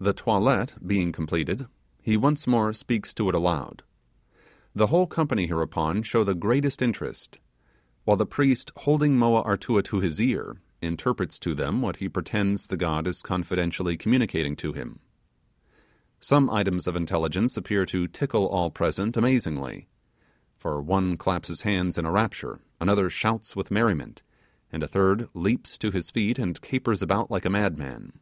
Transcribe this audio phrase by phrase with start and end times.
[0.00, 1.66] The toilet being completed,
[2.00, 3.82] he once more speaks to it aloud.
[4.72, 7.40] The whole company hereupon show the greatest interest;
[8.04, 12.68] while the priest holding Moa Artua to his ear interprets to them what he pretends
[12.68, 15.00] the god is confidentially communicating to him.
[16.20, 19.88] Some items intelligence appear to tickle all present amazingly;
[20.54, 24.22] for one claps his hands in a rapture; another shouts with merriment;
[24.70, 28.12] and a third leaps to his feet and capers about like a madman.